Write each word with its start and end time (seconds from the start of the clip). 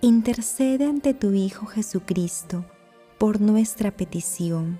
intercede 0.00 0.84
ante 0.84 1.12
tu 1.12 1.32
Hijo 1.32 1.66
Jesucristo 1.66 2.64
por 3.18 3.40
nuestra 3.40 3.90
petición. 3.90 4.78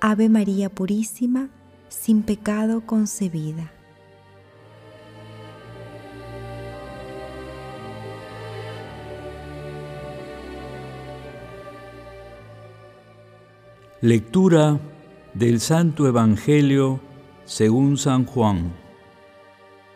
Ave 0.00 0.28
María 0.28 0.68
Purísima, 0.68 1.48
sin 1.88 2.22
pecado 2.22 2.84
concebida. 2.84 3.72
Lectura 14.00 14.78
del 15.34 15.60
Santo 15.60 16.06
Evangelio 16.06 17.00
según 17.44 17.96
San 17.96 18.24
Juan, 18.24 18.72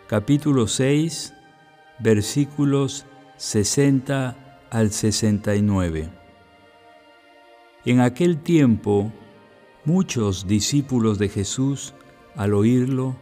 capítulo 0.07 0.69
6, 0.69 1.35
versículos 1.99 3.07
60 3.41 4.37
al 4.69 4.91
69. 4.91 6.11
En 7.87 8.01
aquel 8.01 8.37
tiempo, 8.37 9.11
muchos 9.87 10.47
discípulos 10.47 11.19
de 11.19 11.31
Jesús, 11.31 11.95
al 12.37 12.53
oírlo, 12.53 13.17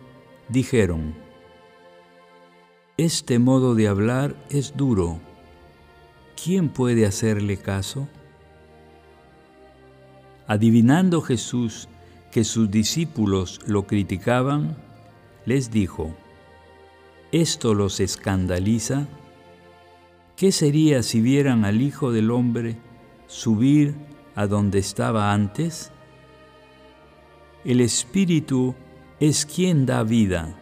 dijeron, 0.48 1.14
Este 2.96 3.38
modo 3.38 3.76
de 3.76 3.86
hablar 3.86 4.34
es 4.50 4.76
duro. 4.76 5.20
¿Quién 6.42 6.68
puede 6.68 7.06
hacerle 7.06 7.56
caso? 7.56 8.08
Adivinando 10.48 11.20
Jesús 11.22 11.88
que 12.32 12.42
sus 12.42 12.68
discípulos 12.72 13.60
lo 13.66 13.86
criticaban, 13.86 14.76
les 15.46 15.70
dijo, 15.70 16.12
¿esto 17.30 17.72
los 17.72 18.00
escandaliza? 18.00 19.06
¿Qué 20.38 20.52
sería 20.52 21.02
si 21.02 21.20
vieran 21.20 21.64
al 21.64 21.82
Hijo 21.82 22.12
del 22.12 22.30
Hombre 22.30 22.76
subir 23.26 23.96
a 24.36 24.46
donde 24.46 24.78
estaba 24.78 25.32
antes? 25.32 25.90
El 27.64 27.80
Espíritu 27.80 28.76
es 29.18 29.44
quien 29.44 29.84
da 29.84 30.04
vida, 30.04 30.56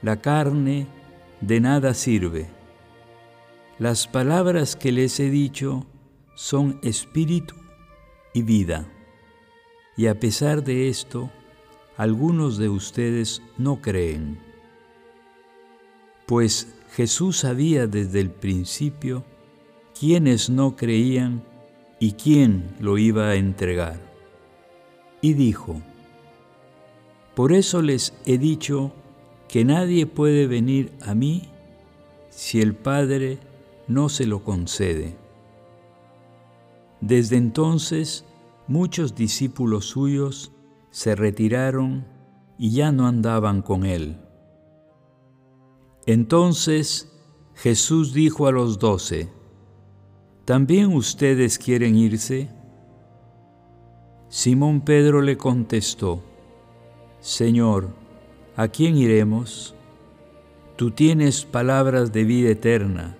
la 0.00 0.22
carne 0.22 0.86
de 1.42 1.60
nada 1.60 1.92
sirve. 1.92 2.48
Las 3.78 4.06
palabras 4.06 4.76
que 4.76 4.92
les 4.92 5.20
he 5.20 5.28
dicho 5.28 5.84
son 6.34 6.80
espíritu 6.82 7.54
y 8.32 8.40
vida. 8.40 8.90
Y 9.98 10.06
a 10.06 10.18
pesar 10.18 10.64
de 10.64 10.88
esto, 10.88 11.30
algunos 11.98 12.56
de 12.56 12.70
ustedes 12.70 13.42
no 13.58 13.82
creen. 13.82 14.38
Pues 16.24 16.75
Jesús 16.90 17.38
sabía 17.38 17.86
desde 17.86 18.20
el 18.20 18.30
principio 18.30 19.24
quiénes 19.98 20.50
no 20.50 20.76
creían 20.76 21.42
y 21.98 22.12
quién 22.12 22.74
lo 22.80 22.98
iba 22.98 23.28
a 23.28 23.34
entregar. 23.36 24.00
Y 25.20 25.34
dijo, 25.34 25.80
Por 27.34 27.52
eso 27.52 27.82
les 27.82 28.14
he 28.24 28.38
dicho 28.38 28.92
que 29.48 29.64
nadie 29.64 30.06
puede 30.06 30.46
venir 30.46 30.92
a 31.00 31.14
mí 31.14 31.48
si 32.30 32.60
el 32.60 32.74
Padre 32.74 33.38
no 33.88 34.08
se 34.08 34.26
lo 34.26 34.42
concede. 34.42 35.16
Desde 37.00 37.36
entonces 37.36 38.24
muchos 38.68 39.14
discípulos 39.14 39.86
suyos 39.86 40.52
se 40.90 41.14
retiraron 41.14 42.06
y 42.58 42.70
ya 42.70 42.90
no 42.92 43.06
andaban 43.06 43.62
con 43.62 43.84
él. 43.84 44.25
Entonces 46.06 47.12
Jesús 47.56 48.12
dijo 48.12 48.46
a 48.46 48.52
los 48.52 48.78
doce, 48.78 49.28
¿también 50.44 50.94
ustedes 50.94 51.58
quieren 51.58 51.96
irse? 51.96 52.48
Simón 54.28 54.82
Pedro 54.82 55.20
le 55.20 55.36
contestó, 55.36 56.22
Señor, 57.20 57.88
¿a 58.54 58.68
quién 58.68 58.96
iremos? 58.96 59.74
Tú 60.76 60.92
tienes 60.92 61.44
palabras 61.44 62.12
de 62.12 62.22
vida 62.22 62.50
eterna. 62.50 63.16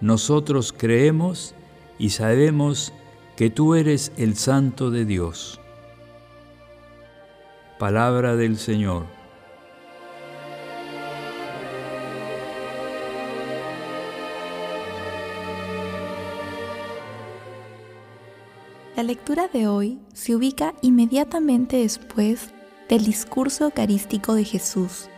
Nosotros 0.00 0.74
creemos 0.76 1.54
y 1.98 2.10
sabemos 2.10 2.92
que 3.36 3.50
tú 3.50 3.74
eres 3.74 4.10
el 4.16 4.34
Santo 4.36 4.90
de 4.90 5.04
Dios. 5.04 5.60
Palabra 7.78 8.34
del 8.34 8.56
Señor. 8.56 9.17
La 18.98 19.04
lectura 19.04 19.46
de 19.46 19.68
hoy 19.68 19.96
se 20.12 20.34
ubica 20.34 20.74
inmediatamente 20.82 21.76
después 21.76 22.48
del 22.88 23.04
discurso 23.04 23.66
eucarístico 23.66 24.34
de 24.34 24.42
Jesús, 24.42 25.08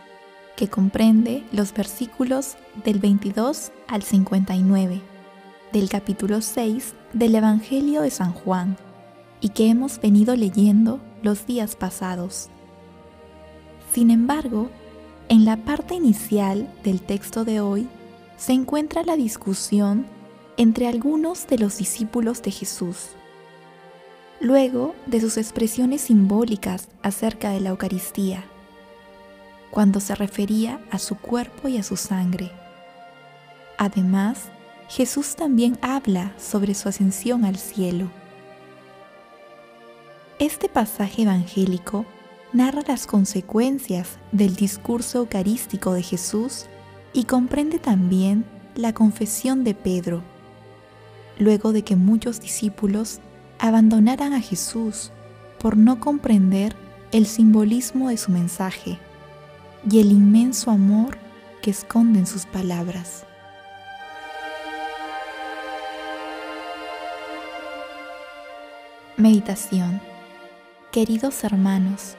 que 0.55 0.67
comprende 0.67 1.43
los 1.51 1.73
versículos 1.73 2.57
del 2.85 2.99
22 2.99 3.71
al 3.87 4.03
59 4.03 5.01
del 5.73 5.89
capítulo 5.89 6.41
6 6.41 6.93
del 7.13 7.33
Evangelio 7.33 8.03
de 8.03 8.11
San 8.11 8.33
Juan 8.33 8.77
y 9.39 9.49
que 9.49 9.69
hemos 9.69 9.99
venido 9.99 10.35
leyendo 10.35 10.99
los 11.23 11.47
días 11.47 11.75
pasados. 11.75 12.49
Sin 13.91 14.11
embargo, 14.11 14.69
en 15.27 15.43
la 15.43 15.57
parte 15.57 15.95
inicial 15.95 16.71
del 16.83 17.01
texto 17.01 17.45
de 17.45 17.61
hoy 17.61 17.87
se 18.37 18.53
encuentra 18.53 19.01
la 19.01 19.15
discusión 19.15 20.05
entre 20.55 20.85
algunos 20.85 21.47
de 21.47 21.57
los 21.57 21.79
discípulos 21.79 22.43
de 22.43 22.51
Jesús 22.51 23.15
luego 24.41 24.95
de 25.05 25.21
sus 25.21 25.37
expresiones 25.37 26.01
simbólicas 26.01 26.87
acerca 27.03 27.51
de 27.51 27.61
la 27.61 27.69
Eucaristía, 27.69 28.43
cuando 29.69 29.99
se 29.99 30.15
refería 30.15 30.81
a 30.89 30.97
su 30.97 31.15
cuerpo 31.15 31.67
y 31.67 31.77
a 31.77 31.83
su 31.83 31.95
sangre. 31.95 32.51
Además, 33.77 34.49
Jesús 34.89 35.35
también 35.35 35.77
habla 35.81 36.33
sobre 36.39 36.73
su 36.73 36.89
ascensión 36.89 37.45
al 37.45 37.57
cielo. 37.57 38.09
Este 40.39 40.67
pasaje 40.67 41.21
evangélico 41.21 42.05
narra 42.51 42.81
las 42.87 43.05
consecuencias 43.05 44.17
del 44.31 44.55
discurso 44.55 45.19
eucarístico 45.19 45.93
de 45.93 46.01
Jesús 46.01 46.65
y 47.13 47.25
comprende 47.25 47.77
también 47.77 48.43
la 48.75 48.91
confesión 48.93 49.63
de 49.63 49.75
Pedro, 49.75 50.23
luego 51.37 51.73
de 51.73 51.83
que 51.83 51.95
muchos 51.95 52.41
discípulos 52.41 53.19
abandonaran 53.61 54.33
a 54.33 54.41
Jesús 54.41 55.11
por 55.59 55.77
no 55.77 55.99
comprender 55.99 56.75
el 57.11 57.27
simbolismo 57.27 58.09
de 58.09 58.17
su 58.17 58.31
mensaje 58.31 58.97
y 59.89 59.99
el 59.99 60.11
inmenso 60.11 60.71
amor 60.71 61.19
que 61.61 61.69
esconden 61.69 62.25
sus 62.25 62.47
palabras. 62.47 63.23
Meditación 69.15 70.01
Queridos 70.91 71.43
hermanos, 71.43 72.15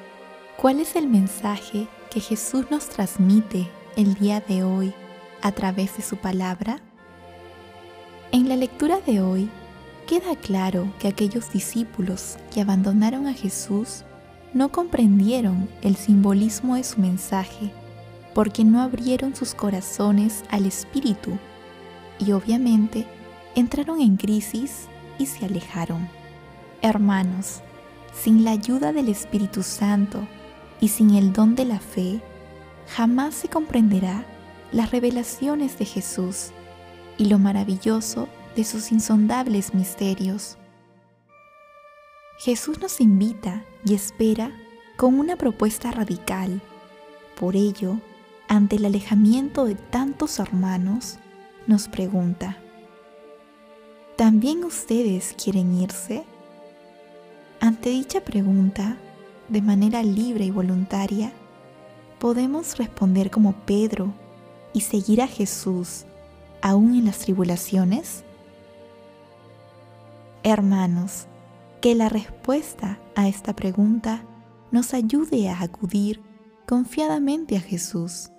¿cuál 0.56 0.78
es 0.78 0.94
el 0.94 1.08
mensaje 1.08 1.88
que 2.12 2.20
Jesús 2.20 2.66
nos 2.70 2.88
transmite 2.88 3.68
el 3.96 4.14
día 4.14 4.40
de 4.40 4.62
hoy 4.62 4.94
a 5.42 5.50
través 5.50 5.96
de 5.96 6.04
su 6.04 6.16
palabra? 6.18 6.78
En 8.30 8.48
la 8.48 8.54
lectura 8.54 9.00
de 9.04 9.20
hoy 9.20 9.50
queda 10.06 10.36
claro 10.36 10.92
que 10.98 11.08
aquellos 11.08 11.52
discípulos 11.52 12.36
que 12.52 12.60
abandonaron 12.60 13.26
a 13.26 13.34
Jesús 13.34 14.04
no 14.54 14.70
comprendieron 14.70 15.68
el 15.82 15.96
simbolismo 15.96 16.76
de 16.76 16.84
su 16.84 17.00
mensaje 17.00 17.72
porque 18.34 18.64
no 18.64 18.80
abrieron 18.80 19.34
sus 19.34 19.54
corazones 19.54 20.44
al 20.50 20.66
Espíritu 20.66 21.38
y 22.18 22.32
obviamente 22.32 23.06
entraron 23.54 24.00
en 24.00 24.16
crisis 24.16 24.88
y 25.18 25.26
se 25.26 25.44
alejaron. 25.44 26.08
Hermanos, 26.80 27.60
sin 28.12 28.44
la 28.44 28.52
ayuda 28.52 28.92
del 28.92 29.08
Espíritu 29.08 29.62
Santo 29.62 30.26
y 30.80 30.88
sin 30.88 31.14
el 31.14 31.32
don 31.32 31.54
de 31.54 31.64
la 31.64 31.78
fe, 31.78 32.20
jamás 32.94 33.34
se 33.34 33.48
comprenderá 33.48 34.24
las 34.72 34.90
revelaciones 34.90 35.78
de 35.78 35.84
Jesús 35.84 36.50
y 37.18 37.26
lo 37.26 37.38
maravilloso 37.38 38.28
de 38.56 38.64
sus 38.64 38.92
insondables 38.92 39.74
misterios. 39.74 40.58
Jesús 42.38 42.80
nos 42.80 43.00
invita 43.00 43.64
y 43.84 43.94
espera 43.94 44.52
con 44.96 45.18
una 45.18 45.36
propuesta 45.36 45.90
radical. 45.90 46.60
Por 47.38 47.56
ello, 47.56 47.98
ante 48.48 48.76
el 48.76 48.84
alejamiento 48.84 49.64
de 49.64 49.74
tantos 49.74 50.38
hermanos, 50.38 51.18
nos 51.66 51.88
pregunta, 51.88 52.58
¿también 54.16 54.64
ustedes 54.64 55.34
quieren 55.42 55.74
irse? 55.80 56.24
Ante 57.60 57.90
dicha 57.90 58.20
pregunta, 58.20 58.96
de 59.48 59.62
manera 59.62 60.02
libre 60.02 60.44
y 60.44 60.50
voluntaria, 60.50 61.32
podemos 62.18 62.76
responder 62.76 63.30
como 63.30 63.52
Pedro 63.64 64.12
y 64.72 64.80
seguir 64.80 65.22
a 65.22 65.26
Jesús 65.26 66.04
aún 66.62 66.94
en 66.94 67.04
las 67.04 67.18
tribulaciones? 67.18 68.24
Hermanos, 70.44 71.28
que 71.80 71.94
la 71.94 72.08
respuesta 72.08 72.98
a 73.14 73.28
esta 73.28 73.54
pregunta 73.54 74.24
nos 74.72 74.92
ayude 74.92 75.48
a 75.48 75.62
acudir 75.62 76.20
confiadamente 76.66 77.56
a 77.56 77.60
Jesús 77.60 78.30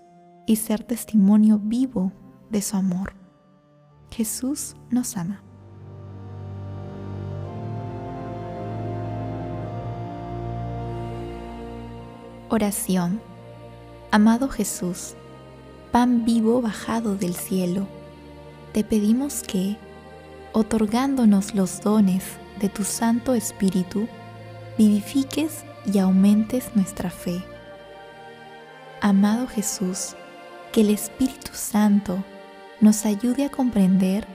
y 0.46 0.58
ser 0.58 0.84
testimonio 0.84 1.60
vivo 1.60 2.12
de 2.50 2.62
su 2.62 2.76
amor. 2.76 3.14
Jesús 4.12 4.76
nos 4.90 5.16
ama. 5.16 5.42
Oración. 12.50 13.22
Amado 14.12 14.50
Jesús, 14.50 15.16
pan 15.92 16.26
vivo 16.26 16.62
bajado 16.62 17.16
del 17.16 17.34
cielo, 17.34 17.88
te 18.74 18.84
pedimos 18.84 19.42
que, 19.42 19.78
otorgándonos 20.54 21.54
los 21.56 21.82
dones 21.82 22.24
de 22.60 22.70
tu 22.70 22.84
Santo 22.84 23.34
Espíritu, 23.34 24.08
vivifiques 24.78 25.66
y 25.92 26.00
aumentes 26.00 26.72
nuestra 26.76 27.10
fe. 27.10 27.44
Amado 29.02 29.48
Jesús, 29.48 30.16
que 30.72 30.82
el 30.82 30.90
Espíritu 30.90 31.52
Santo 31.54 32.24
nos 32.80 33.06
ayude 33.06 33.46
a 33.46 33.50
comprender 33.50 34.26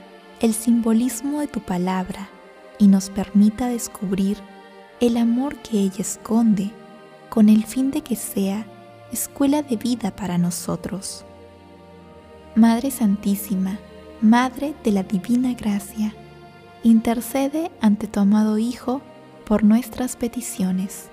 el 0.41 0.53
simbolismo 0.53 1.39
de 1.39 1.47
tu 1.47 1.59
palabra 1.59 2.29
y 2.77 2.87
nos 2.87 3.09
permita 3.09 3.67
descubrir 3.67 4.37
el 4.99 5.17
amor 5.17 5.55
que 5.57 5.79
ella 5.79 5.99
esconde 6.01 6.71
con 7.29 7.49
el 7.49 7.65
fin 7.65 7.91
de 7.91 8.01
que 8.01 8.15
sea 8.15 8.65
escuela 9.11 9.63
de 9.63 9.75
vida 9.75 10.15
para 10.15 10.37
nosotros. 10.37 11.25
Madre 12.55 12.91
Santísima, 12.91 13.79
Madre 14.21 14.75
de 14.83 14.91
la 14.91 15.03
Divina 15.03 15.53
Gracia, 15.53 16.13
intercede 16.83 17.71
ante 17.79 18.05
tu 18.05 18.19
amado 18.19 18.57
Hijo 18.57 19.01
por 19.45 19.63
nuestras 19.63 20.17
peticiones. 20.17 21.07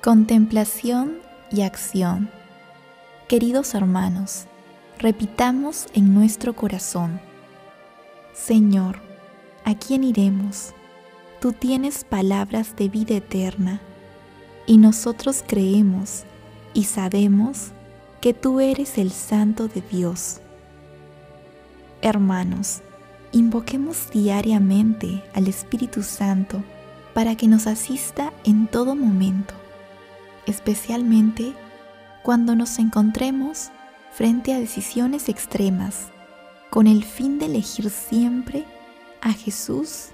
Contemplación 0.00 1.18
y 1.50 1.62
acción. 1.62 2.30
Queridos 3.26 3.74
hermanos, 3.74 4.44
repitamos 5.00 5.88
en 5.94 6.14
nuestro 6.14 6.54
corazón, 6.54 7.20
Señor, 8.34 9.00
¿a 9.64 9.74
quién 9.74 10.04
iremos? 10.04 10.74
Tú 11.44 11.52
tienes 11.52 12.04
palabras 12.04 12.74
de 12.74 12.88
vida 12.88 13.16
eterna, 13.16 13.82
y 14.66 14.78
nosotros 14.78 15.44
creemos 15.46 16.24
y 16.72 16.84
sabemos 16.84 17.72
que 18.22 18.32
tú 18.32 18.60
eres 18.60 18.96
el 18.96 19.10
Santo 19.10 19.68
de 19.68 19.82
Dios. 19.82 20.40
Hermanos, 22.00 22.80
invoquemos 23.30 24.10
diariamente 24.10 25.22
al 25.34 25.46
Espíritu 25.46 26.02
Santo 26.02 26.64
para 27.12 27.36
que 27.36 27.46
nos 27.46 27.66
asista 27.66 28.32
en 28.44 28.66
todo 28.66 28.96
momento 28.96 29.52
especialmente 30.46 31.52
cuando 32.22 32.56
nos 32.56 32.78
encontremos 32.78 33.68
frente 34.14 34.54
a 34.54 34.58
decisiones 34.58 35.28
extremas, 35.28 36.06
con 36.70 36.86
el 36.86 37.04
fin 37.04 37.38
de 37.38 37.44
elegir 37.44 37.90
siempre 37.90 38.64
a 39.20 39.34
Jesús 39.34 40.13